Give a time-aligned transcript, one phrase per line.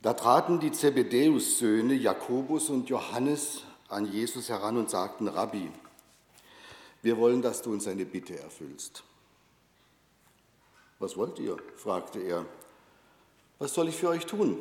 [0.00, 5.70] Da traten die Zebedäus-Söhne Jakobus und Johannes an Jesus heran und sagten, Rabbi,
[7.02, 9.02] wir wollen, dass du uns eine Bitte erfüllst.
[11.00, 11.56] Was wollt ihr?
[11.76, 12.46] fragte er.
[13.58, 14.58] Was soll ich für euch tun?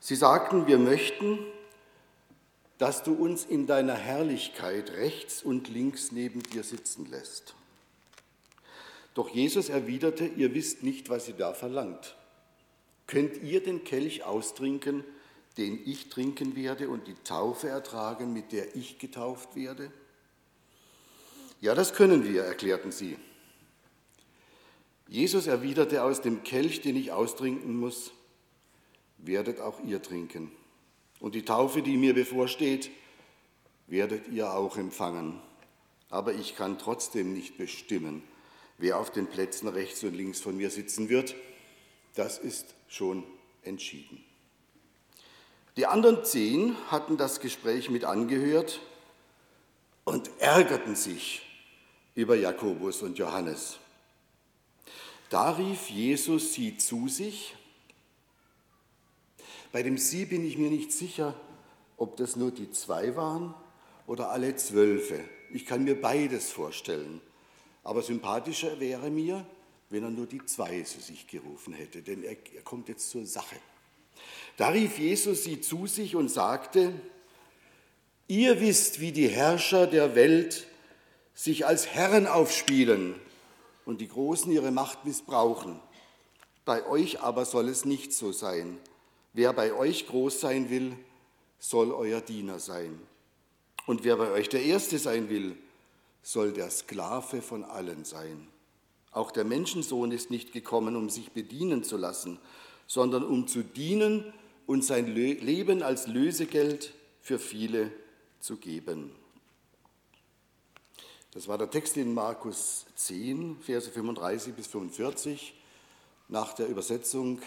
[0.00, 1.38] Sie sagten, wir möchten,
[2.78, 7.54] dass du uns in deiner Herrlichkeit rechts und links neben dir sitzen lässt.
[9.14, 12.16] Doch Jesus erwiderte, ihr wisst nicht, was ihr da verlangt.
[13.06, 15.04] Könnt ihr den Kelch austrinken,
[15.56, 19.92] den ich trinken werde, und die Taufe ertragen, mit der ich getauft werde?
[21.60, 23.16] Ja, das können wir, erklärten sie.
[25.08, 28.10] Jesus erwiderte, aus dem Kelch, den ich austrinken muss,
[29.18, 30.50] werdet auch ihr trinken.
[31.20, 32.90] Und die Taufe, die mir bevorsteht,
[33.86, 35.40] werdet ihr auch empfangen.
[36.10, 38.22] Aber ich kann trotzdem nicht bestimmen,
[38.78, 41.34] wer auf den Plätzen rechts und links von mir sitzen wird.
[42.14, 43.24] Das ist schon
[43.62, 44.24] entschieden.
[45.76, 48.80] Die anderen zehn hatten das Gespräch mit angehört
[50.04, 51.42] und ärgerten sich
[52.14, 53.78] über Jakobus und Johannes.
[55.30, 57.56] Da rief Jesus sie zu sich.
[59.72, 61.34] Bei dem Sie bin ich mir nicht sicher,
[61.96, 63.54] ob das nur die zwei waren
[64.06, 65.18] oder alle Zwölfe.
[65.50, 67.20] Ich kann mir beides vorstellen.
[67.82, 69.44] Aber sympathischer wäre mir,
[69.90, 73.26] wenn er nur die zwei zu sich gerufen hätte, denn er, er kommt jetzt zur
[73.26, 73.56] Sache.
[74.56, 76.92] Da rief Jesus sie zu sich und sagte,
[78.28, 80.66] ihr wisst, wie die Herrscher der Welt
[81.34, 83.14] sich als Herren aufspielen
[83.84, 85.80] und die Großen ihre Macht missbrauchen.
[86.64, 88.78] Bei euch aber soll es nicht so sein.
[89.32, 90.96] Wer bei euch groß sein will,
[91.58, 92.98] soll euer Diener sein.
[93.86, 95.56] Und wer bei euch der Erste sein will,
[96.22, 98.48] soll der Sklave von allen sein.
[99.14, 102.38] Auch der Menschensohn ist nicht gekommen, um sich bedienen zu lassen,
[102.88, 104.34] sondern um zu dienen
[104.66, 107.92] und sein Leben als Lösegeld für viele
[108.40, 109.12] zu geben.
[111.32, 115.54] Das war der Text in Markus 10, Verse 35 bis 45,
[116.28, 117.40] nach der Übersetzung,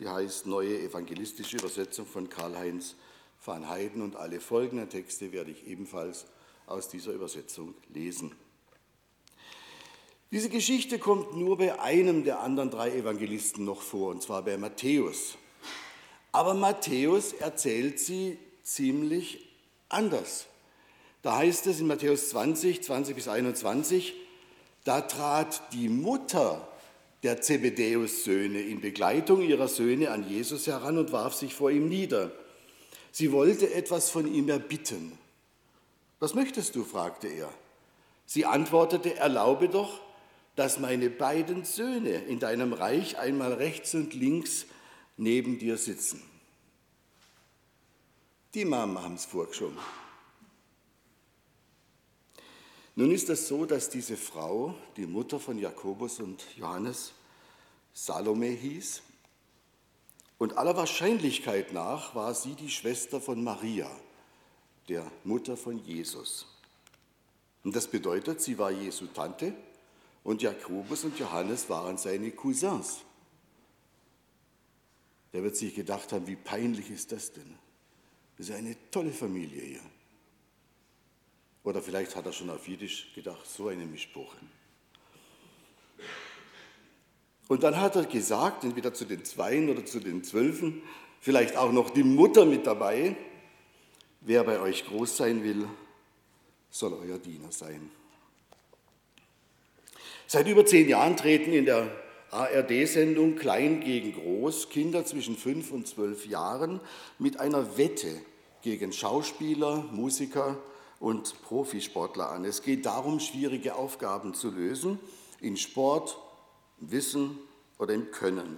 [0.00, 2.96] die heißt Neue Evangelistische Übersetzung von Karl-Heinz
[3.44, 6.26] van Heiden und alle folgenden Texte werde ich ebenfalls
[6.66, 8.32] aus dieser Übersetzung lesen.
[10.32, 14.56] Diese Geschichte kommt nur bei einem der anderen drei Evangelisten noch vor, und zwar bei
[14.56, 15.36] Matthäus.
[16.32, 19.46] Aber Matthäus erzählt sie ziemlich
[19.90, 20.46] anders.
[21.20, 24.14] Da heißt es in Matthäus 20, 20 bis 21,
[24.84, 26.66] da trat die Mutter
[27.22, 32.32] der Zebedäus-Söhne in Begleitung ihrer Söhne an Jesus heran und warf sich vor ihm nieder.
[33.10, 35.12] Sie wollte etwas von ihm erbitten.
[36.20, 36.84] Was möchtest du?
[36.84, 37.50] fragte er.
[38.24, 40.00] Sie antwortete, erlaube doch,
[40.56, 44.66] dass meine beiden Söhne in deinem Reich einmal rechts und links
[45.16, 46.22] neben dir sitzen.
[48.54, 49.78] Die Mama haben es vorgeschoben.
[52.94, 57.12] Nun ist es so, dass diese Frau, die Mutter von Jakobus und Johannes,
[57.94, 59.00] Salome hieß.
[60.36, 63.90] Und aller Wahrscheinlichkeit nach war sie die Schwester von Maria,
[64.90, 66.46] der Mutter von Jesus.
[67.64, 69.54] Und das bedeutet, sie war Jesu Tante
[70.24, 73.00] und Jakobus und Johannes waren seine Cousins.
[75.32, 77.58] Der wird sich gedacht haben, wie peinlich ist das denn?
[78.36, 79.80] Das ist eine tolle Familie hier.
[81.64, 84.36] Oder vielleicht hat er schon auf Jiddisch gedacht, so eine Mischbuche.
[87.48, 90.82] Und dann hat er gesagt, entweder zu den Zweien oder zu den Zwölfen,
[91.20, 93.16] vielleicht auch noch die Mutter mit dabei,
[94.20, 95.68] wer bei euch groß sein will,
[96.70, 97.90] soll euer Diener sein.
[100.32, 101.90] Seit über zehn Jahren treten in der
[102.30, 106.80] ARD-Sendung Klein gegen Groß Kinder zwischen fünf und zwölf Jahren
[107.18, 108.08] mit einer Wette
[108.62, 110.56] gegen Schauspieler, Musiker
[111.00, 112.46] und Profisportler an.
[112.46, 114.98] Es geht darum, schwierige Aufgaben zu lösen
[115.42, 116.16] in Sport,
[116.78, 117.38] Wissen
[117.78, 118.56] oder im Können.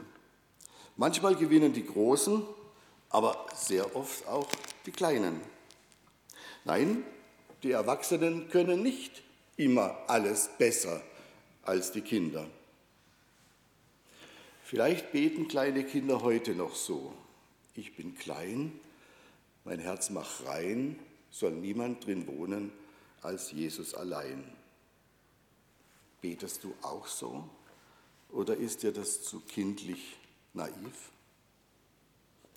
[0.96, 2.40] Manchmal gewinnen die Großen,
[3.10, 4.46] aber sehr oft auch
[4.86, 5.40] die Kleinen.
[6.64, 7.02] Nein,
[7.64, 9.24] die Erwachsenen können nicht
[9.56, 11.02] immer alles besser
[11.66, 12.46] als die Kinder.
[14.62, 17.12] Vielleicht beten kleine Kinder heute noch so.
[17.74, 18.72] Ich bin klein,
[19.64, 20.98] mein Herz macht rein,
[21.30, 22.72] soll niemand drin wohnen
[23.22, 24.44] als Jesus allein.
[26.20, 27.48] Betest du auch so?
[28.30, 30.16] Oder ist dir das zu kindlich
[30.54, 31.10] naiv?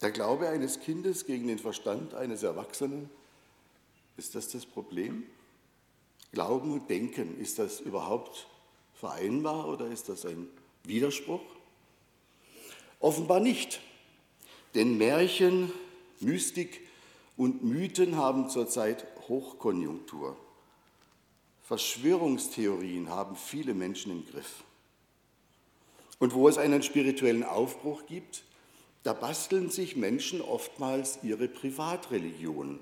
[0.02, 3.10] Der Glaube eines Kindes gegen den Verstand eines Erwachsenen,
[4.16, 5.24] ist das das Problem?
[6.32, 8.48] Glauben und Denken, ist das überhaupt
[9.00, 10.48] vereinbar oder ist das ein
[10.84, 11.42] Widerspruch?
[13.00, 13.80] Offenbar nicht.
[14.76, 15.72] Denn Märchen,
[16.20, 16.82] Mystik
[17.36, 20.36] und Mythen haben zurzeit Hochkonjunktur.
[21.64, 24.64] Verschwörungstheorien haben viele Menschen im Griff.
[26.20, 28.44] Und wo es einen spirituellen Aufbruch gibt,
[29.04, 32.80] da basteln sich Menschen oftmals ihre Privatreligion.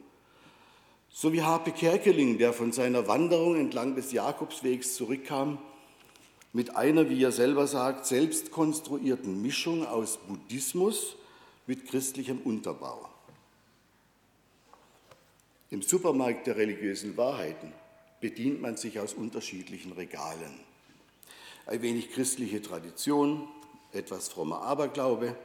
[1.10, 5.58] So wie Harpe Kerkeling, der von seiner Wanderung entlang des Jakobswegs zurückkam,
[6.56, 11.18] mit einer, wie er selber sagt, selbst konstruierten Mischung aus Buddhismus
[11.68, 13.10] mit christlichem Unterbau.
[15.70, 17.74] Im Supermarkt der religiösen Wahrheiten
[18.22, 20.58] bedient man sich aus unterschiedlichen Regalen.
[21.66, 23.50] Ein wenig christliche Tradition,
[23.92, 25.36] etwas frommer Aberglaube,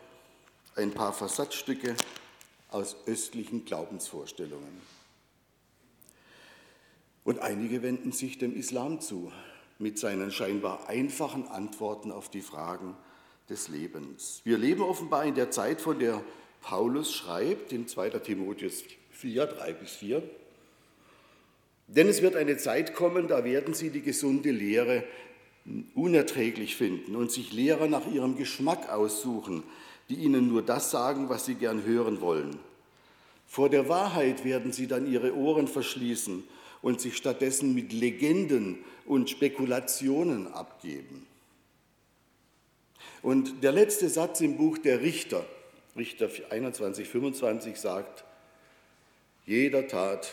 [0.76, 1.96] ein paar Versatzstücke
[2.68, 4.80] aus östlichen Glaubensvorstellungen.
[7.24, 9.32] Und einige wenden sich dem Islam zu
[9.80, 12.94] mit seinen scheinbar einfachen Antworten auf die Fragen
[13.48, 14.42] des Lebens.
[14.44, 16.22] Wir leben offenbar in der Zeit, von der
[16.60, 18.10] Paulus schreibt, in 2.
[18.10, 20.22] Timotheus 4, 3 bis 4.
[21.88, 25.02] Denn es wird eine Zeit kommen, da werden sie die gesunde Lehre
[25.94, 29.62] unerträglich finden und sich Lehrer nach ihrem Geschmack aussuchen,
[30.10, 32.58] die ihnen nur das sagen, was sie gern hören wollen.
[33.46, 36.44] Vor der Wahrheit werden sie dann ihre Ohren verschließen
[36.82, 41.26] und sich stattdessen mit Legenden und Spekulationen abgeben.
[43.22, 45.44] Und der letzte Satz im Buch der Richter,
[45.96, 48.24] Richter 21, 25 sagt,
[49.44, 50.32] jeder tat,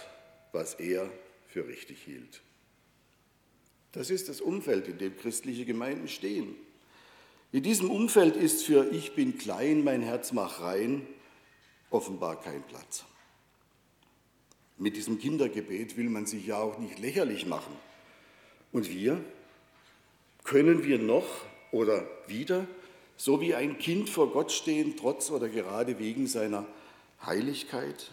[0.52, 1.10] was er
[1.48, 2.42] für richtig hielt.
[3.92, 6.56] Das ist das Umfeld, in dem christliche Gemeinden stehen.
[7.52, 11.08] In diesem Umfeld ist für Ich bin klein, mein Herz mach rein
[11.90, 13.06] offenbar kein Platz.
[14.78, 17.74] Mit diesem Kindergebet will man sich ja auch nicht lächerlich machen.
[18.72, 19.24] Und wir?
[20.44, 21.26] Können wir noch
[21.72, 22.68] oder wieder
[23.18, 26.66] so wie ein Kind vor Gott stehen, trotz oder gerade wegen seiner
[27.26, 28.12] Heiligkeit?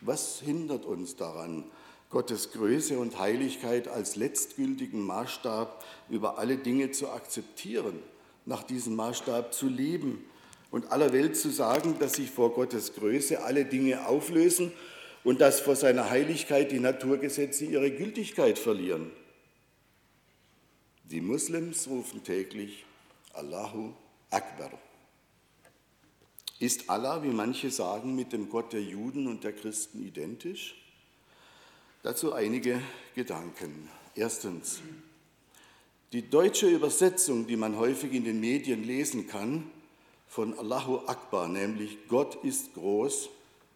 [0.00, 1.64] Was hindert uns daran,
[2.10, 7.98] Gottes Größe und Heiligkeit als letztgültigen Maßstab über alle Dinge zu akzeptieren,
[8.46, 10.24] nach diesem Maßstab zu leben
[10.74, 14.72] und aller Welt zu sagen, dass sich vor Gottes Größe alle Dinge auflösen
[15.22, 19.12] und dass vor seiner Heiligkeit die Naturgesetze ihre Gültigkeit verlieren.
[21.04, 22.84] Die Muslims rufen täglich
[23.34, 23.92] Allahu
[24.30, 24.72] Akbar.
[26.58, 30.74] Ist Allah, wie manche sagen, mit dem Gott der Juden und der Christen identisch?
[32.02, 32.82] Dazu einige
[33.14, 33.88] Gedanken.
[34.16, 34.80] Erstens,
[36.10, 39.70] die deutsche Übersetzung, die man häufig in den Medien lesen kann,
[40.34, 43.28] von Allahu Akbar, nämlich Gott ist groß,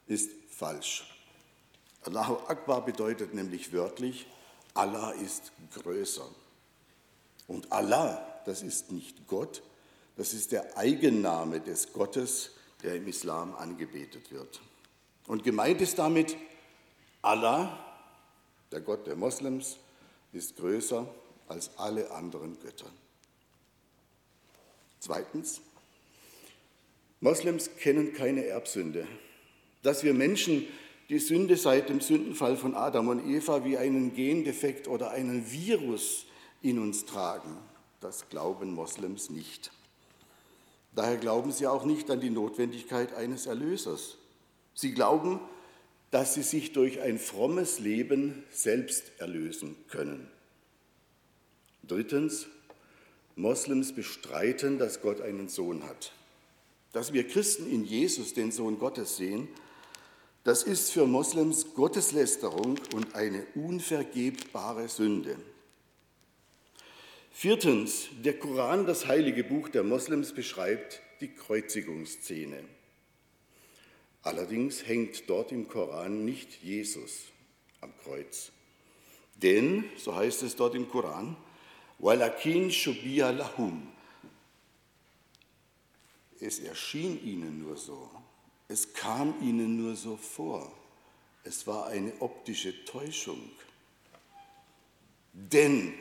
[0.09, 1.07] ist falsch.
[2.03, 4.27] Allahu Akbar bedeutet nämlich wörtlich,
[4.75, 6.29] Allah ist größer.
[7.47, 9.63] Und Allah, das ist nicht Gott,
[10.17, 12.51] das ist der Eigenname des Gottes,
[12.83, 14.61] der im Islam angebetet wird.
[15.29, 16.37] Und gemeint ist damit
[17.23, 17.79] Allah,
[18.73, 19.77] der Gott der Moslems
[20.33, 21.07] ist größer
[21.47, 22.91] als alle anderen Götter.
[24.99, 25.61] Zweitens,
[27.21, 29.07] Moslems kennen keine Erbsünde.
[29.83, 30.67] Dass wir Menschen
[31.09, 36.27] die Sünde seit dem Sündenfall von Adam und Eva wie einen Gendefekt oder einen Virus
[36.63, 37.57] in uns tragen,
[38.01, 39.73] das glauben Moslems nicht.
[40.95, 44.17] Daher glauben sie auch nicht an die Notwendigkeit eines Erlösers.
[44.75, 45.41] Sie glauben,
[46.11, 50.29] dass sie sich durch ein frommes Leben selbst erlösen können.
[51.83, 52.47] Drittens,
[53.37, 56.13] Moslems bestreiten, dass Gott einen Sohn hat.
[56.93, 59.49] Dass wir Christen in Jesus den Sohn Gottes sehen,
[60.45, 65.37] das ist für Moslems Gotteslästerung und eine unvergebbare Sünde.
[67.31, 72.65] Viertens, der Koran, das heilige Buch der Moslems, beschreibt die Kreuzigungsszene.
[74.23, 77.25] Allerdings hängt dort im Koran nicht Jesus
[77.81, 78.51] am Kreuz.
[79.37, 81.37] Denn, so heißt es dort im Koran,
[81.99, 83.87] Walakin shubiya lahum.
[86.41, 88.11] Es erschien ihnen nur so.
[88.69, 90.71] Es kam ihnen nur so vor.
[91.45, 93.41] Es war eine optische Täuschung.
[95.33, 95.95] Denn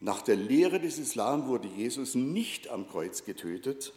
[0.00, 3.92] nach der Lehre des Islam wurde Jesus nicht am Kreuz getötet,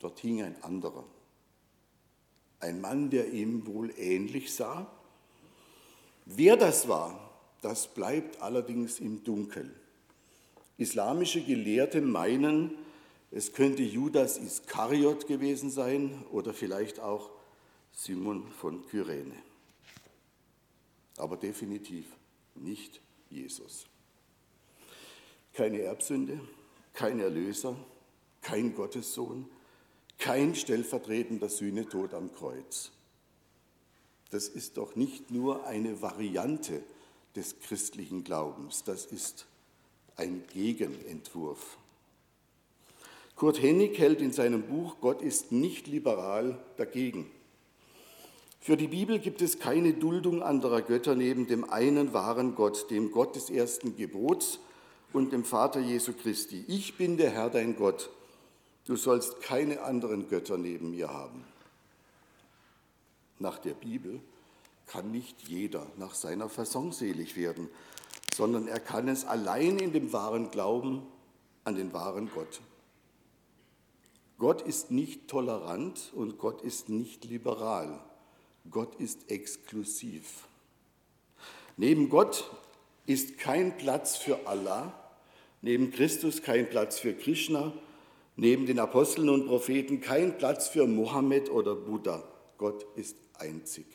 [0.00, 1.04] dort hing ein anderer.
[2.60, 4.90] Ein Mann, der ihm wohl ähnlich sah.
[6.24, 7.30] Wer das war,
[7.62, 9.74] das bleibt allerdings im Dunkeln.
[10.76, 12.72] Islamische Gelehrte meinen,
[13.30, 17.30] es könnte Judas Iskariot gewesen sein oder vielleicht auch
[17.92, 19.34] Simon von Kyrene.
[21.16, 22.06] Aber definitiv
[22.54, 23.86] nicht Jesus.
[25.52, 26.40] Keine Erbsünde,
[26.94, 27.76] kein Erlöser,
[28.40, 29.46] kein Gottessohn,
[30.18, 32.92] kein stellvertretender Sühnetod am Kreuz.
[34.30, 36.82] Das ist doch nicht nur eine Variante
[37.34, 39.46] des christlichen Glaubens, das ist
[40.16, 41.78] ein Gegenentwurf.
[43.38, 47.30] Kurt Hennig hält in seinem Buch Gott ist nicht liberal dagegen.
[48.58, 53.12] Für die Bibel gibt es keine Duldung anderer Götter neben dem einen wahren Gott, dem
[53.12, 54.58] Gott des ersten Gebots
[55.12, 56.64] und dem Vater Jesu Christi.
[56.66, 58.10] Ich bin der Herr dein Gott.
[58.86, 61.44] Du sollst keine anderen Götter neben mir haben.
[63.38, 64.18] Nach der Bibel
[64.88, 67.68] kann nicht jeder nach seiner Fasson selig werden,
[68.34, 71.02] sondern er kann es allein in dem wahren Glauben
[71.62, 72.60] an den wahren Gott.
[74.38, 78.00] Gott ist nicht tolerant und Gott ist nicht liberal.
[78.70, 80.46] Gott ist exklusiv.
[81.76, 82.48] Neben Gott
[83.06, 84.92] ist kein Platz für Allah,
[85.60, 87.72] neben Christus kein Platz für Krishna,
[88.36, 92.22] neben den Aposteln und Propheten kein Platz für Mohammed oder Buddha.
[92.58, 93.86] Gott ist einzig.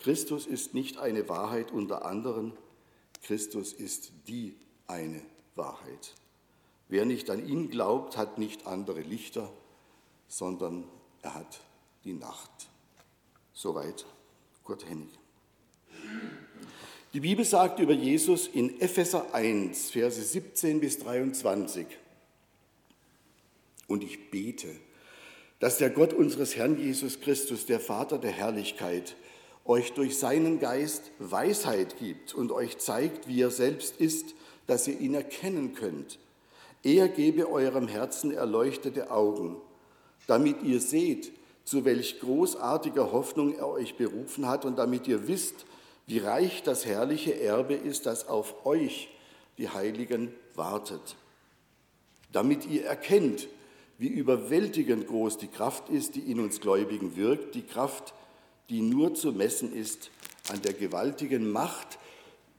[0.00, 2.52] Christus ist nicht eine Wahrheit unter anderen,
[3.22, 4.56] Christus ist die
[4.88, 5.22] eine
[5.54, 6.14] Wahrheit.
[6.92, 9.50] Wer nicht an ihn glaubt, hat nicht andere Lichter,
[10.28, 10.84] sondern
[11.22, 11.60] er hat
[12.04, 12.50] die Nacht.
[13.54, 14.04] Soweit
[14.62, 15.08] Kurt Hennig.
[17.14, 21.86] Die Bibel sagt über Jesus in Epheser 1, Verse 17 bis 23,
[23.88, 24.68] und ich bete,
[25.60, 29.16] dass der Gott unseres Herrn Jesus Christus, der Vater der Herrlichkeit,
[29.64, 34.34] euch durch seinen Geist Weisheit gibt und euch zeigt, wie er selbst ist,
[34.66, 36.18] dass ihr ihn erkennen könnt.
[36.82, 39.56] Er gebe eurem Herzen erleuchtete Augen,
[40.26, 41.32] damit ihr seht,
[41.64, 45.64] zu welch großartiger Hoffnung er euch berufen hat und damit ihr wisst,
[46.06, 49.08] wie reich das herrliche Erbe ist, das auf euch,
[49.58, 51.16] die Heiligen, wartet.
[52.32, 53.48] Damit ihr erkennt,
[53.98, 58.14] wie überwältigend groß die Kraft ist, die in uns Gläubigen wirkt, die Kraft,
[58.68, 60.10] die nur zu messen ist
[60.50, 61.98] an der gewaltigen Macht,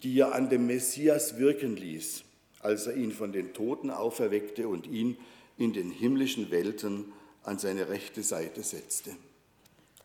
[0.03, 2.23] die er an dem Messias wirken ließ,
[2.63, 5.17] als er ihn von den Toten auferweckte und ihn
[5.57, 7.11] in den himmlischen Welten
[7.43, 9.11] an seine rechte Seite setzte.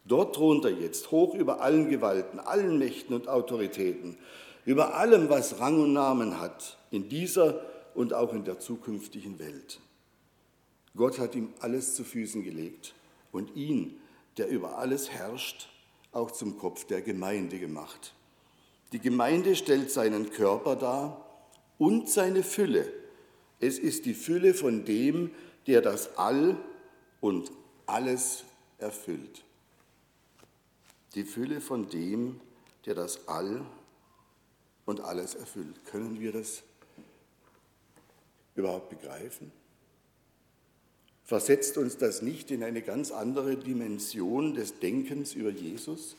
[0.05, 4.17] Dort thront er jetzt hoch über allen Gewalten, allen Mächten und Autoritäten,
[4.65, 7.63] über allem, was Rang und Namen hat, in dieser
[7.95, 9.81] und auch in der zukünftigen Welt.
[10.97, 12.95] Gott hat ihm alles zu Füßen gelegt
[13.33, 13.99] und ihn,
[14.37, 15.69] der über alles herrscht,
[16.13, 18.15] auch zum Kopf der Gemeinde gemacht.
[18.93, 21.28] Die Gemeinde stellt seinen Körper dar
[21.79, 22.93] und seine Fülle.
[23.61, 25.31] Es ist die Fülle von dem,
[25.67, 26.57] der das All
[27.21, 27.51] und
[27.87, 28.45] alles
[28.79, 29.45] erfüllt.
[31.15, 32.41] Die Fülle von dem,
[32.87, 33.65] der das All
[34.87, 35.85] und alles erfüllt.
[35.87, 36.63] Können wir das
[38.55, 39.53] überhaupt begreifen?
[41.25, 46.17] Versetzt uns das nicht in eine ganz andere Dimension des Denkens über Jesus?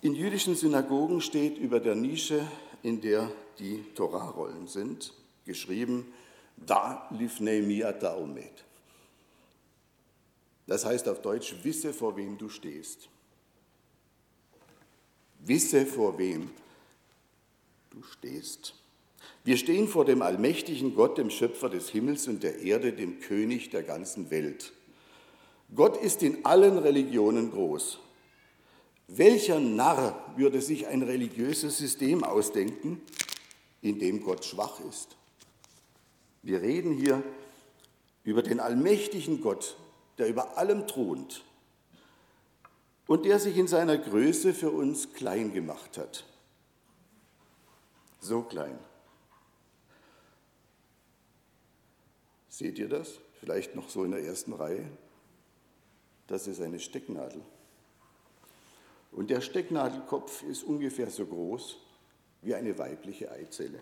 [0.00, 2.46] In jüdischen Synagogen steht über der Nische,
[2.86, 5.12] in der die Torah-Rollen sind,
[5.44, 6.12] geschrieben,
[6.56, 8.64] Da lifnei miata omed.
[10.68, 13.08] Das heißt auf Deutsch, wisse, vor wem du stehst.
[15.40, 16.50] Wisse, vor wem
[17.90, 18.74] du stehst.
[19.42, 23.70] Wir stehen vor dem allmächtigen Gott, dem Schöpfer des Himmels und der Erde, dem König
[23.70, 24.72] der ganzen Welt.
[25.74, 27.98] Gott ist in allen Religionen groß.
[29.08, 33.00] Welcher Narr würde sich ein religiöses System ausdenken,
[33.80, 35.16] in dem Gott schwach ist?
[36.42, 37.22] Wir reden hier
[38.24, 39.76] über den allmächtigen Gott,
[40.18, 41.44] der über allem thront
[43.06, 46.24] und der sich in seiner Größe für uns klein gemacht hat.
[48.20, 48.78] So klein.
[52.48, 53.20] Seht ihr das?
[53.38, 54.90] Vielleicht noch so in der ersten Reihe.
[56.26, 57.42] Das ist eine Stecknadel.
[59.16, 61.78] Und der Stecknadelkopf ist ungefähr so groß
[62.42, 63.80] wie eine weibliche Eizelle.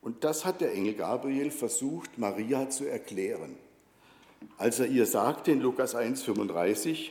[0.00, 3.56] Und das hat der Engel Gabriel versucht, Maria zu erklären,
[4.56, 7.10] als er ihr sagte in Lukas 1,35,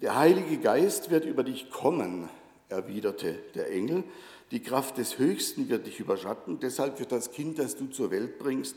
[0.00, 2.30] der Heilige Geist wird über dich kommen,
[2.70, 4.04] erwiderte der Engel,
[4.50, 8.38] die Kraft des Höchsten wird dich überschatten, deshalb wird das Kind, das du zur Welt
[8.38, 8.76] bringst,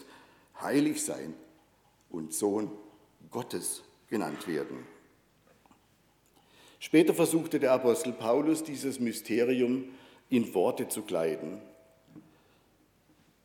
[0.62, 1.34] heilig sein
[2.10, 2.70] und Sohn
[3.32, 4.95] Gottes genannt werden.
[6.86, 9.86] Später versuchte der Apostel Paulus dieses Mysterium
[10.30, 11.60] in Worte zu kleiden.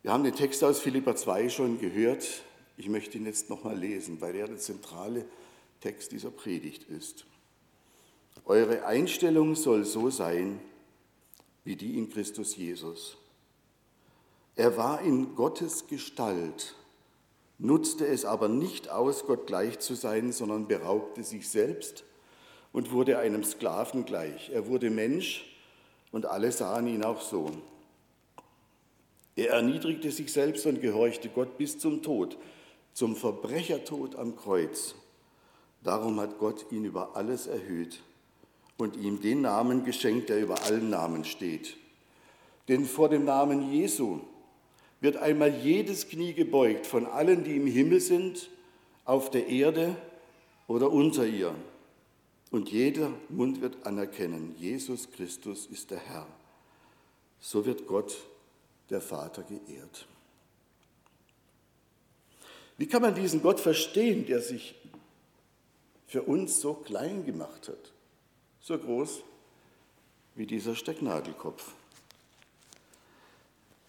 [0.03, 2.43] Wir haben den Text aus Philippa 2 schon gehört.
[2.77, 5.25] Ich möchte ihn jetzt nochmal lesen, weil er der zentrale
[5.79, 7.25] Text dieser Predigt ist.
[8.45, 10.59] Eure Einstellung soll so sein,
[11.63, 13.17] wie die in Christus Jesus.
[14.55, 16.75] Er war in Gottes Gestalt,
[17.57, 22.03] nutzte es aber nicht aus, Gott gleich zu sein, sondern beraubte sich selbst
[22.73, 24.49] und wurde einem Sklaven gleich.
[24.53, 25.45] Er wurde Mensch
[26.11, 27.51] und alle sahen ihn auch so.
[29.35, 32.37] Er erniedrigte sich selbst und gehorchte Gott bis zum Tod,
[32.93, 34.95] zum Verbrechertod am Kreuz.
[35.83, 38.01] Darum hat Gott ihn über alles erhöht
[38.77, 41.77] und ihm den Namen geschenkt, der über allen Namen steht.
[42.67, 44.19] Denn vor dem Namen Jesu
[44.99, 48.49] wird einmal jedes Knie gebeugt von allen, die im Himmel sind,
[49.05, 49.95] auf der Erde
[50.67, 51.55] oder unter ihr.
[52.51, 56.27] Und jeder Mund wird anerkennen, Jesus Christus ist der Herr.
[57.39, 58.15] So wird Gott
[58.89, 60.05] der Vater geehrt.
[62.77, 64.75] Wie kann man diesen Gott verstehen, der sich
[66.07, 67.93] für uns so klein gemacht hat,
[68.59, 69.21] so groß
[70.35, 71.71] wie dieser Stecknagelkopf?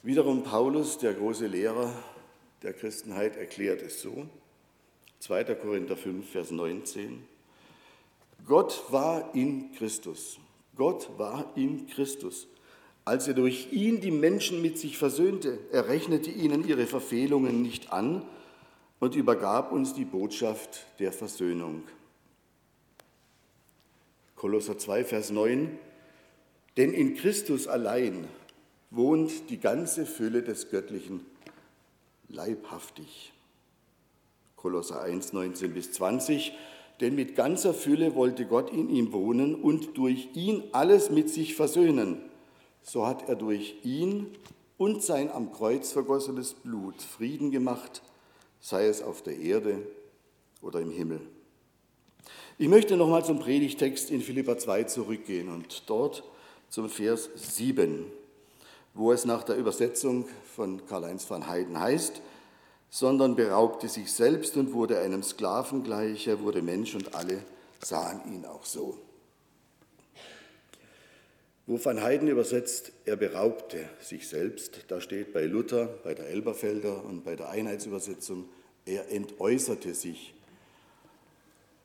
[0.04, 1.92] Wiederum Paulus, der große Lehrer
[2.62, 4.28] der Christenheit, erklärt es so.
[5.20, 5.54] 2.
[5.56, 7.31] Korinther 5, Vers 19.
[8.46, 10.38] Gott war in Christus.
[10.76, 12.48] Gott war in Christus
[13.04, 15.58] als er durch ihn die Menschen mit sich versöhnte.
[15.72, 18.24] Er rechnete ihnen ihre Verfehlungen nicht an
[19.00, 21.82] und übergab uns die Botschaft der Versöhnung.
[24.36, 25.78] Kolosser 2, Vers 9.
[26.76, 28.28] Denn in Christus allein
[28.90, 31.26] wohnt die ganze Fülle des Göttlichen
[32.28, 33.32] leibhaftig.
[34.56, 36.52] Kolosser 1, 19 bis 20.
[37.02, 41.54] Denn mit ganzer Fülle wollte Gott in ihm wohnen und durch ihn alles mit sich
[41.54, 42.30] versöhnen
[42.82, 44.26] so hat er durch ihn
[44.76, 48.02] und sein am Kreuz vergossenes Blut Frieden gemacht,
[48.60, 49.86] sei es auf der Erde
[50.60, 51.20] oder im Himmel.
[52.58, 56.22] Ich möchte nochmal zum Predigtext in Philippa 2 zurückgehen und dort
[56.68, 58.06] zum Vers 7,
[58.94, 62.20] wo es nach der Übersetzung von Karl-Heinz van Heiden heißt,
[62.92, 67.38] sondern beraubte sich selbst und wurde einem Sklaven gleich, er wurde Mensch und alle
[67.80, 68.96] sahen ihn auch so
[71.66, 74.84] wo Van Heiden übersetzt, er beraubte sich selbst.
[74.88, 78.48] Da steht bei Luther, bei der Elberfelder und bei der Einheitsübersetzung,
[78.84, 80.34] er entäußerte sich.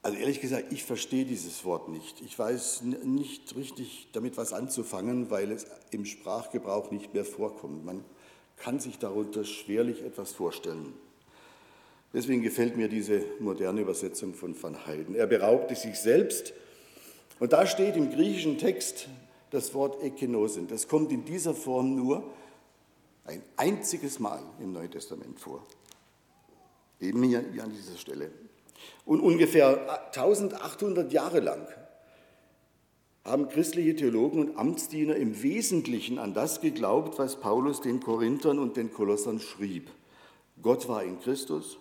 [0.01, 2.21] Also ehrlich gesagt, ich verstehe dieses Wort nicht.
[2.21, 7.85] Ich weiß nicht richtig damit was anzufangen, weil es im Sprachgebrauch nicht mehr vorkommt.
[7.85, 8.03] Man
[8.57, 10.93] kann sich darunter schwerlich etwas vorstellen.
[12.13, 15.15] Deswegen gefällt mir diese moderne Übersetzung von Van Heiden.
[15.15, 16.53] Er beraubte sich selbst.
[17.39, 19.07] Und da steht im griechischen Text,
[19.51, 20.67] das Wort Ekenosin.
[20.67, 22.23] Das kommt in dieser Form nur
[23.25, 25.65] ein einziges Mal im Neuen Testament vor.
[26.99, 28.31] Eben hier, hier an dieser Stelle.
[29.05, 31.67] Und ungefähr 1800 Jahre lang
[33.27, 38.77] haben christliche Theologen und Amtsdiener im Wesentlichen an das geglaubt, was Paulus den Korinthern und
[38.77, 39.89] den Kolossern schrieb.
[40.61, 41.77] Gott war in Christus,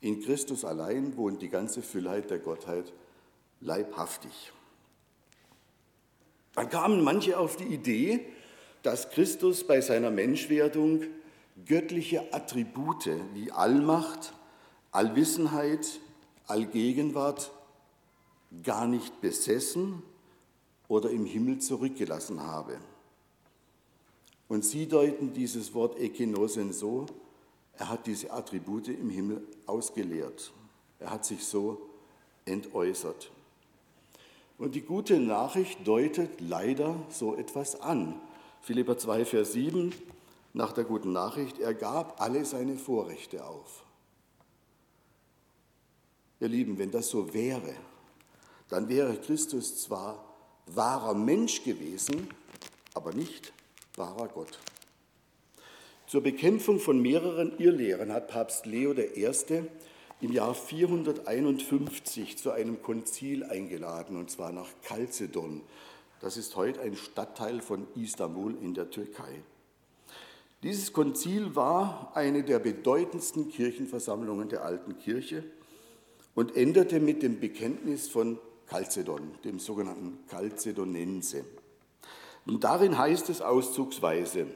[0.00, 2.92] in Christus allein wohnt die ganze Füllheit der Gottheit
[3.60, 4.52] leibhaftig.
[6.54, 8.20] Dann kamen manche auf die Idee,
[8.82, 11.04] dass Christus bei seiner Menschwerdung
[11.64, 14.32] göttliche Attribute wie Allmacht,
[14.90, 16.00] Allwissenheit,
[16.48, 17.52] Allgegenwart
[18.64, 20.02] gar nicht besessen
[20.92, 22.76] oder im Himmel zurückgelassen habe.
[24.46, 27.06] Und sie deuten dieses Wort Ekinosen so,
[27.78, 30.52] er hat diese Attribute im Himmel ausgeleert.
[31.00, 31.80] Er hat sich so
[32.44, 33.30] entäußert.
[34.58, 38.20] Und die gute Nachricht deutet leider so etwas an.
[38.60, 39.94] Philippa 2, Vers 7,
[40.52, 43.82] nach der guten Nachricht, er gab alle seine Vorrechte auf.
[46.38, 47.74] Ihr Lieben, wenn das so wäre,
[48.68, 50.31] dann wäre Christus zwar
[50.66, 52.28] wahrer Mensch gewesen,
[52.94, 53.52] aber nicht
[53.96, 54.58] wahrer Gott.
[56.06, 59.28] Zur Bekämpfung von mehreren Irrlehren hat Papst Leo I
[60.20, 65.62] im Jahr 451 zu einem Konzil eingeladen, und zwar nach Chalcedon.
[66.20, 69.42] Das ist heute ein Stadtteil von Istanbul in der Türkei.
[70.62, 75.42] Dieses Konzil war eine der bedeutendsten Kirchenversammlungen der alten Kirche
[76.36, 78.38] und endete mit dem Bekenntnis von
[78.72, 81.44] Chalcedon, dem sogenannten Chalcedonense.
[82.46, 84.46] Und darin heißt es auszugsweise,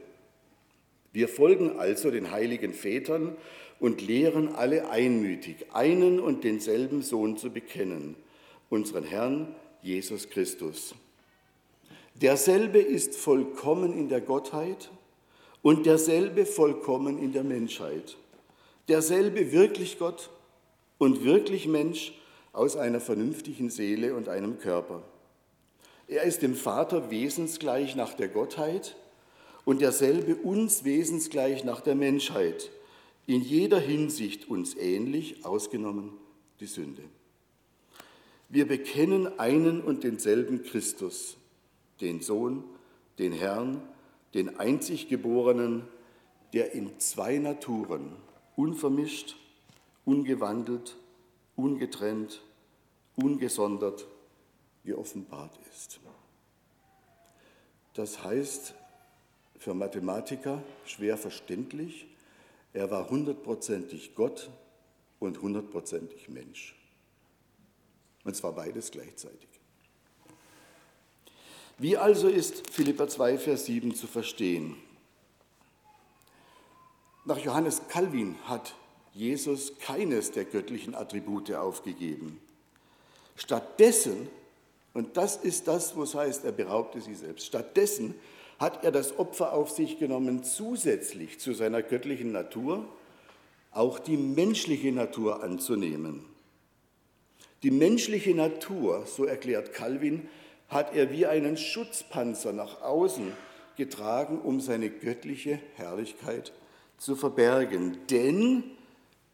[1.13, 3.37] wir folgen also den heiligen Vätern
[3.79, 8.15] und lehren alle einmütig, einen und denselben Sohn zu bekennen,
[8.69, 10.95] unseren Herrn Jesus Christus.
[12.15, 14.89] Derselbe ist vollkommen in der Gottheit
[15.61, 18.17] und derselbe vollkommen in der Menschheit.
[18.87, 20.31] Derselbe wirklich Gott
[20.97, 22.13] und wirklich Mensch
[22.57, 25.03] aus einer vernünftigen Seele und einem Körper.
[26.07, 28.95] Er ist dem Vater wesensgleich nach der Gottheit
[29.63, 32.71] und derselbe uns wesensgleich nach der Menschheit,
[33.27, 36.13] in jeder Hinsicht uns ähnlich, ausgenommen
[36.59, 37.03] die Sünde.
[38.49, 41.37] Wir bekennen einen und denselben Christus,
[42.01, 42.63] den Sohn,
[43.19, 43.81] den Herrn,
[44.33, 45.83] den einzig Geborenen,
[46.53, 48.13] der in zwei Naturen,
[48.55, 49.35] unvermischt,
[50.05, 50.95] ungewandelt,
[51.55, 52.41] ungetrennt,
[53.17, 54.07] ungesondert
[54.85, 55.99] geoffenbart ist.
[57.93, 58.73] Das heißt
[59.57, 62.07] für Mathematiker schwer verständlich,
[62.73, 64.49] er war hundertprozentig Gott
[65.19, 66.75] und hundertprozentig Mensch.
[68.23, 69.49] Und zwar beides gleichzeitig.
[71.79, 74.75] Wie also ist Philippa 2, Vers 7 zu verstehen?
[77.25, 78.75] Nach Johannes Calvin hat
[79.13, 82.39] Jesus keines der göttlichen Attribute aufgegeben.
[83.37, 84.27] Stattdessen,
[84.93, 88.15] und das ist das, was heißt, er beraubte sie selbst, stattdessen
[88.59, 92.85] hat er das Opfer auf sich genommen, zusätzlich zu seiner göttlichen Natur
[93.71, 96.25] auch die menschliche Natur anzunehmen.
[97.61, 100.27] Die menschliche Natur, so erklärt Calvin,
[100.67, 103.31] hat er wie einen Schutzpanzer nach außen
[103.77, 106.53] getragen, um seine göttliche Herrlichkeit
[106.97, 107.97] zu verbergen.
[108.09, 108.63] Denn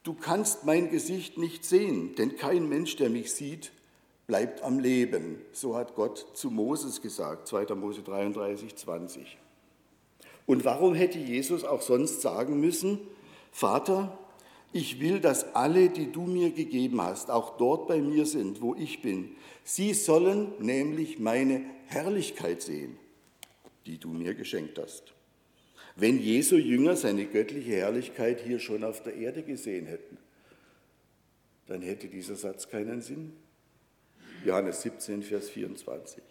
[0.04, 3.72] du kannst mein Gesicht nicht sehen, denn kein Mensch, der mich sieht,
[4.28, 5.42] bleibt am Leben.
[5.52, 7.76] So hat Gott zu Moses gesagt, 2.
[7.76, 9.38] Mose 33, 20.
[10.46, 13.00] Und warum hätte Jesus auch sonst sagen müssen,
[13.52, 14.18] Vater,
[14.74, 18.74] ich will, dass alle, die du mir gegeben hast, auch dort bei mir sind, wo
[18.76, 19.36] ich bin.
[19.64, 22.98] Sie sollen nämlich meine Herrlichkeit sehen,
[23.86, 25.14] die du mir geschenkt hast.
[25.96, 30.18] Wenn Jesu Jünger seine göttliche Herrlichkeit hier schon auf der Erde gesehen hätten,
[31.68, 33.34] dann hätte dieser Satz keinen Sinn.
[34.46, 36.22] Johannes 17, Vers 24.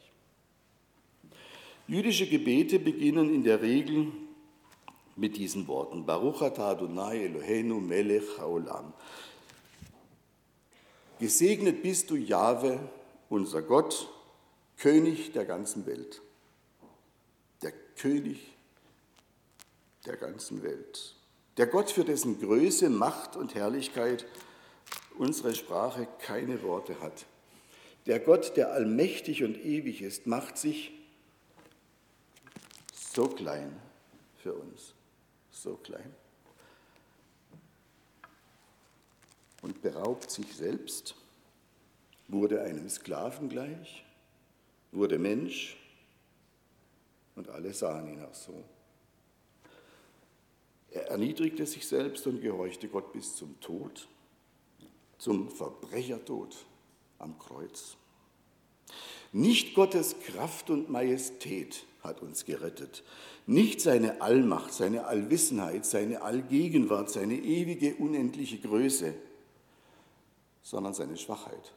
[1.88, 4.12] Jüdische Gebete beginnen in der Regel
[5.16, 6.04] mit diesen Worten.
[6.04, 8.92] Baruch Adonai Eloheinu melech haolam.
[11.18, 12.80] Gesegnet bist du, Jahwe,
[13.28, 14.08] unser Gott,
[14.76, 16.20] König der ganzen Welt.
[17.62, 18.52] Der König
[20.04, 21.14] der ganzen Welt.
[21.56, 24.26] Der Gott, für dessen Größe, Macht und Herrlichkeit
[25.18, 27.26] unsere Sprache keine Worte hat.
[28.06, 30.92] Der Gott, der allmächtig und ewig ist, macht sich
[32.92, 33.80] so klein
[34.42, 34.94] für uns,
[35.50, 36.12] so klein.
[39.60, 41.14] Und beraubt sich selbst,
[42.26, 44.04] wurde einem Sklaven gleich,
[44.90, 45.76] wurde Mensch
[47.36, 48.64] und alle sahen ihn auch so.
[50.90, 54.08] Er erniedrigte sich selbst und gehorchte Gott bis zum Tod,
[55.18, 56.66] zum Verbrechertod
[57.22, 57.96] am Kreuz.
[59.32, 63.02] Nicht Gottes Kraft und Majestät hat uns gerettet,
[63.46, 69.14] nicht seine Allmacht, seine Allwissenheit, seine Allgegenwart, seine ewige, unendliche Größe,
[70.62, 71.72] sondern seine Schwachheit.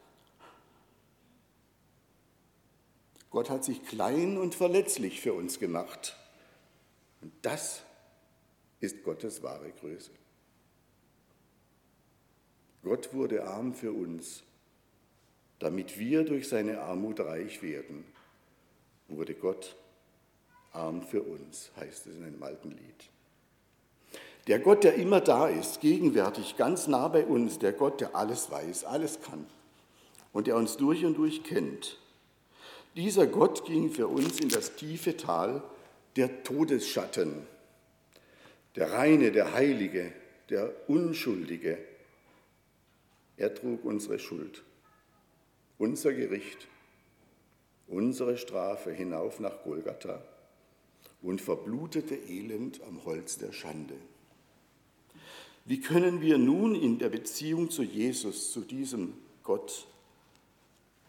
[3.30, 6.16] Gott hat sich klein und verletzlich für uns gemacht.
[7.20, 7.82] Und das
[8.80, 10.10] ist Gottes wahre Größe.
[12.82, 14.44] Gott wurde arm für uns,
[15.58, 18.04] damit wir durch seine Armut reich werden,
[19.08, 19.76] wurde Gott
[20.72, 23.10] arm für uns, heißt es in einem alten Lied.
[24.46, 28.50] Der Gott, der immer da ist, gegenwärtig, ganz nah bei uns, der Gott, der alles
[28.50, 29.46] weiß, alles kann
[30.32, 31.98] und der uns durch und durch kennt.
[32.94, 35.62] Dieser Gott ging für uns in das tiefe Tal
[36.14, 37.46] der Todesschatten,
[38.76, 40.12] der Reine, der Heilige,
[40.48, 41.78] der Unschuldige.
[43.36, 44.62] Er trug unsere Schuld
[45.78, 46.68] unser Gericht,
[47.88, 50.22] unsere Strafe hinauf nach Golgatha
[51.22, 53.94] und verblutete Elend am Holz der Schande.
[55.64, 59.86] Wie können wir nun in der Beziehung zu Jesus, zu diesem Gott,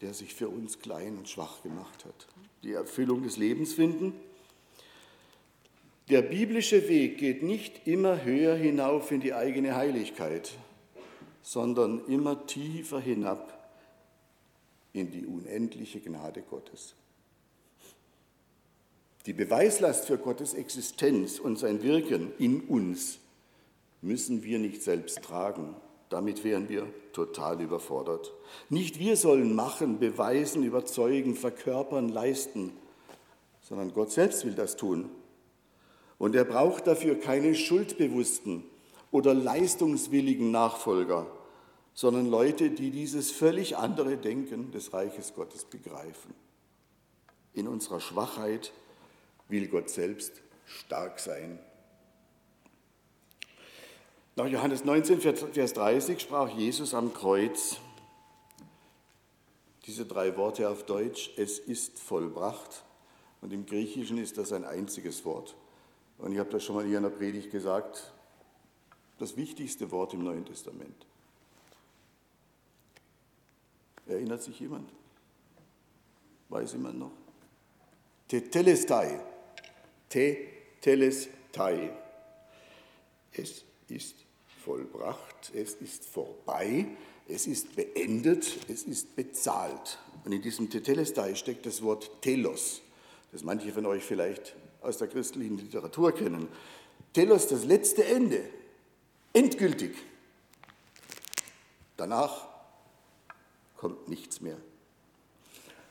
[0.02, 2.28] der sich für uns klein und schwach gemacht hat,
[2.64, 4.14] die Erfüllung des Lebens finden?
[6.10, 10.54] Der biblische Weg geht nicht immer höher hinauf in die eigene Heiligkeit,
[11.42, 13.57] sondern immer tiefer hinab
[14.98, 16.96] in die unendliche Gnade Gottes.
[19.26, 23.20] Die Beweislast für Gottes Existenz und sein Wirken in uns
[24.02, 25.76] müssen wir nicht selbst tragen.
[26.10, 28.32] Damit wären wir total überfordert.
[28.70, 32.72] Nicht wir sollen machen, beweisen, überzeugen, verkörpern, leisten,
[33.62, 35.10] sondern Gott selbst will das tun.
[36.18, 38.64] Und er braucht dafür keine schuldbewussten
[39.12, 41.28] oder leistungswilligen Nachfolger,
[41.98, 46.32] sondern Leute, die dieses völlig andere Denken des Reiches Gottes begreifen.
[47.56, 48.72] In unserer Schwachheit
[49.48, 50.34] will Gott selbst
[50.68, 51.58] stark sein.
[54.36, 57.78] Nach Johannes 19, Vers 30 sprach Jesus am Kreuz
[59.88, 62.84] diese drei Worte auf Deutsch, es ist vollbracht.
[63.42, 65.56] Und im Griechischen ist das ein einziges Wort.
[66.20, 68.14] Und ich habe das schon mal hier in der Predigt gesagt,
[69.18, 71.08] das wichtigste Wort im Neuen Testament.
[74.08, 74.90] Erinnert sich jemand?
[76.50, 77.12] Weiß jemand noch?
[78.28, 79.20] Tetelestai.
[80.10, 81.92] Tetelestai.
[83.34, 84.16] Es ist
[84.64, 86.88] vollbracht, es ist vorbei,
[87.28, 90.00] es ist beendet, es ist bezahlt.
[90.24, 92.82] Und in diesem Tetelestai steckt das Wort Telos,
[93.32, 96.48] das manche von euch vielleicht aus der christlichen Literatur kennen.
[97.14, 98.42] Telos, das letzte Ende,
[99.34, 99.96] endgültig.
[101.98, 102.47] Danach
[103.78, 104.58] kommt nichts mehr.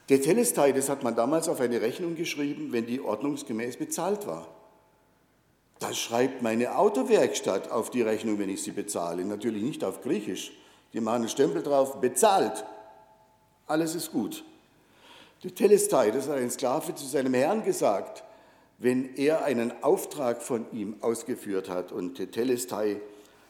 [0.09, 4.47] Der Telestai, das hat man damals auf eine Rechnung geschrieben, wenn die ordnungsgemäß bezahlt war.
[5.79, 9.25] Das schreibt meine Autowerkstatt auf die Rechnung, wenn ich sie bezahle.
[9.25, 10.53] Natürlich nicht auf Griechisch.
[10.93, 12.65] Die machen einen Stempel drauf, bezahlt.
[13.67, 14.45] Alles ist gut.
[15.43, 18.25] Der Telestai, das hat ein Sklave zu seinem Herrn gesagt,
[18.79, 21.93] wenn er einen Auftrag von ihm ausgeführt hat.
[21.93, 23.01] Und der Telestai,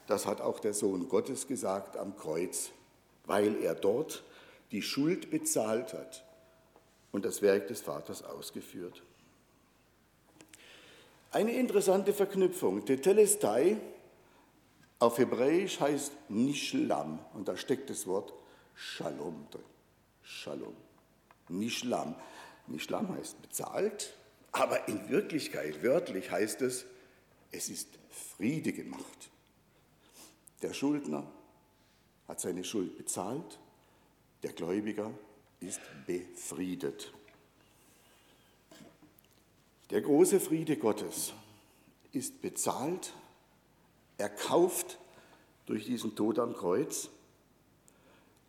[0.06, 2.70] das hat auch der Sohn Gottes gesagt am Kreuz,
[3.26, 4.24] weil er dort
[4.72, 6.24] die Schuld bezahlt hat
[7.12, 9.02] und das Werk des Vaters ausgeführt.
[11.32, 12.84] Eine interessante Verknüpfung.
[12.84, 13.76] Tetelestai
[14.98, 18.32] auf Hebräisch heißt Nishlam und da steckt das Wort
[18.74, 19.62] Shalom drin.
[20.22, 20.74] Shalom.
[21.48, 22.14] Nishlam.
[22.66, 24.14] Nishlam heißt bezahlt,
[24.52, 26.86] aber in Wirklichkeit, wörtlich heißt es,
[27.52, 29.30] es ist Friede gemacht.
[30.62, 31.30] Der Schuldner
[32.26, 33.58] hat seine Schuld bezahlt,
[34.46, 35.10] der Gläubiger
[35.58, 37.12] ist befriedet.
[39.90, 41.32] Der große Friede Gottes
[42.12, 43.12] ist bezahlt,
[44.18, 44.98] erkauft
[45.66, 47.08] durch diesen Tod am Kreuz,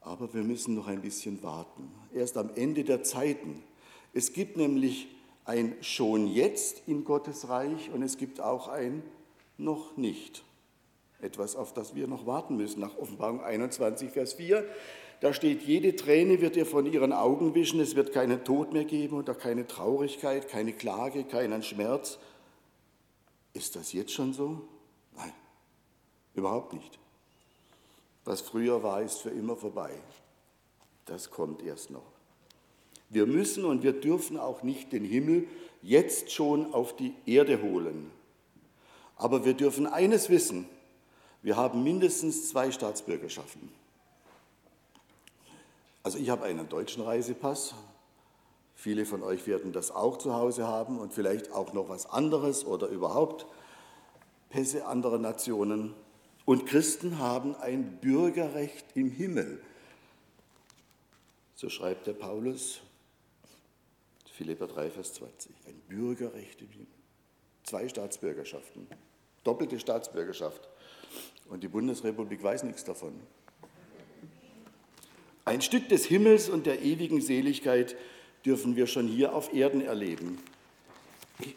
[0.01, 1.91] aber wir müssen noch ein bisschen warten.
[2.13, 3.63] Erst am Ende der Zeiten.
[4.13, 5.07] Es gibt nämlich
[5.45, 9.01] ein schon jetzt in Gottes Reich und es gibt auch ein
[9.57, 10.43] noch nicht.
[11.21, 12.81] Etwas, auf das wir noch warten müssen.
[12.81, 14.63] Nach Offenbarung 21, Vers 4
[15.19, 18.85] da steht, jede Träne wird ihr von ihren Augen wischen, es wird keinen Tod mehr
[18.85, 22.19] geben und auch keine Traurigkeit, keine Klage, keinen Schmerz.
[23.53, 24.61] Ist das jetzt schon so?
[25.15, 25.33] Nein,
[26.35, 26.99] überhaupt nicht.
[28.25, 29.91] Was früher war, ist für immer vorbei.
[31.05, 32.11] Das kommt erst noch.
[33.09, 35.47] Wir müssen und wir dürfen auch nicht den Himmel
[35.81, 38.11] jetzt schon auf die Erde holen.
[39.15, 40.67] Aber wir dürfen eines wissen,
[41.41, 43.69] wir haben mindestens zwei Staatsbürgerschaften.
[46.07, 47.75] Also ich habe einen deutschen Reisepass.
[48.75, 52.63] Viele von euch werden das auch zu Hause haben und vielleicht auch noch was anderes
[52.63, 53.45] oder überhaupt
[54.47, 55.93] Pässe anderer Nationen.
[56.45, 59.61] Und Christen haben ein Bürgerrecht im Himmel.
[61.55, 62.79] So schreibt der Paulus,
[64.31, 65.53] Philipper 3, Vers 20.
[65.67, 66.87] Ein Bürgerrecht im Himmel.
[67.63, 68.87] Zwei Staatsbürgerschaften,
[69.43, 70.69] doppelte Staatsbürgerschaft.
[71.49, 73.19] Und die Bundesrepublik weiß nichts davon.
[75.47, 77.95] Ein Stück des Himmels und der ewigen Seligkeit
[78.45, 80.39] dürfen wir schon hier auf Erden erleben.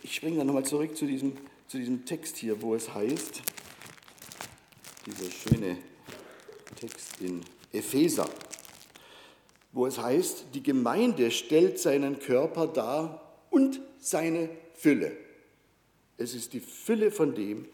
[0.05, 3.43] Ich springe dann nochmal zurück zu diesem, zu diesem Text hier, wo es heißt,
[5.07, 5.77] dieser schöne
[6.79, 7.41] Text in
[7.73, 8.31] Epheser,
[9.73, 15.17] wo es heißt, die Gemeinde stellt seinen Körper dar und seine Fülle.
[16.17, 17.67] Es ist die Fülle von dem,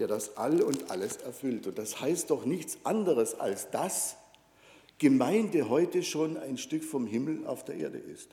[0.00, 1.68] der das All und alles erfüllt.
[1.68, 4.16] Und das heißt doch nichts anderes als das,
[5.00, 8.28] Gemeinde heute schon ein Stück vom Himmel auf der Erde ist.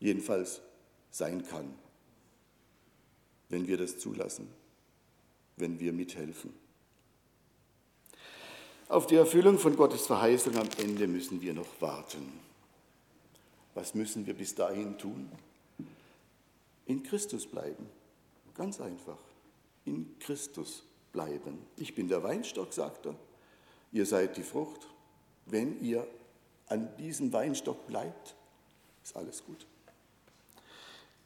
[0.00, 0.60] Jedenfalls
[1.10, 1.74] sein kann,
[3.48, 4.48] wenn wir das zulassen,
[5.56, 6.52] wenn wir mithelfen.
[8.88, 12.34] Auf die Erfüllung von Gottes Verheißung am Ende müssen wir noch warten.
[13.72, 15.32] Was müssen wir bis dahin tun?
[16.84, 17.88] In Christus bleiben.
[18.54, 19.18] Ganz einfach.
[19.86, 21.58] In Christus bleiben.
[21.78, 23.14] Ich bin der Weinstock, sagt er.
[23.90, 24.86] Ihr seid die Frucht.
[25.46, 26.06] Wenn ihr
[26.68, 28.34] an diesem Weinstock bleibt,
[29.02, 29.66] ist alles gut.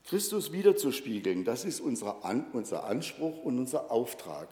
[0.05, 4.49] Christus wiederzuspiegeln, das ist unser, unser Anspruch und unser Auftrag.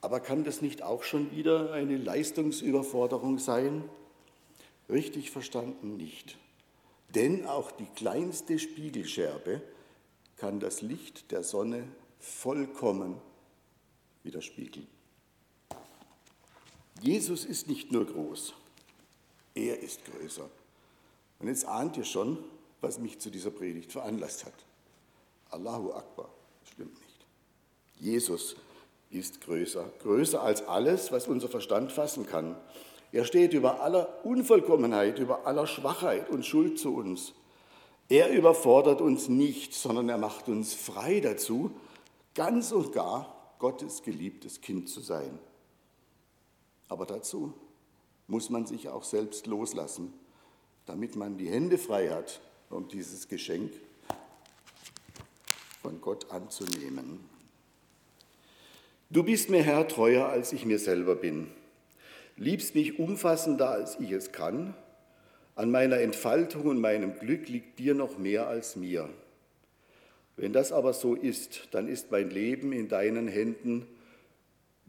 [0.00, 3.84] Aber kann das nicht auch schon wieder eine Leistungsüberforderung sein?
[4.88, 6.38] Richtig verstanden nicht.
[7.14, 9.62] Denn auch die kleinste Spiegelscherbe
[10.36, 11.84] kann das Licht der Sonne
[12.18, 13.16] vollkommen
[14.22, 14.86] widerspiegeln.
[17.02, 18.54] Jesus ist nicht nur groß,
[19.54, 20.48] er ist größer.
[21.38, 22.38] Und jetzt ahnt ihr schon,
[22.80, 24.54] was mich zu dieser Predigt veranlasst hat.
[25.50, 26.28] Allahu Akbar,
[26.72, 27.26] stimmt nicht.
[27.98, 28.56] Jesus
[29.10, 32.56] ist größer, größer als alles, was unser Verstand fassen kann.
[33.12, 37.32] Er steht über aller Unvollkommenheit, über aller Schwachheit und Schuld zu uns.
[38.08, 41.72] Er überfordert uns nicht, sondern er macht uns frei dazu,
[42.34, 45.38] ganz und gar Gottes geliebtes Kind zu sein.
[46.90, 47.54] Aber dazu
[48.26, 50.12] muss man sich auch selbst loslassen,
[50.86, 53.72] damit man die Hände frei hat, um dieses Geschenk
[55.80, 57.20] von Gott anzunehmen.
[59.08, 61.48] Du bist mir Herr treuer, als ich mir selber bin,
[62.36, 64.74] liebst mich umfassender, als ich es kann.
[65.54, 69.08] An meiner Entfaltung und meinem Glück liegt dir noch mehr als mir.
[70.36, 73.86] Wenn das aber so ist, dann ist mein Leben in deinen Händen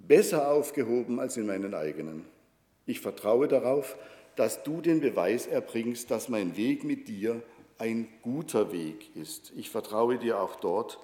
[0.08, 2.26] besser aufgehoben als in meinen eigenen.
[2.86, 3.98] Ich vertraue darauf,
[4.36, 7.44] dass du den Beweis erbringst, dass mein Weg mit dir
[7.78, 9.52] ein guter Weg ist.
[9.56, 11.00] Ich vertraue dir auch dort,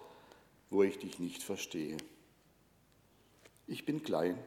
[0.70, 1.98] wo ich dich nicht verstehe.
[3.68, 4.38] Ich bin klein,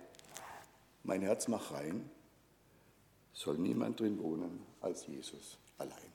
[1.03, 2.09] mein Herz macht rein,
[3.33, 6.10] soll niemand drin wohnen als Jesus allein.